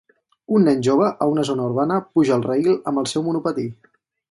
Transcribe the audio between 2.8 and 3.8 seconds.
amb el seu monopatí.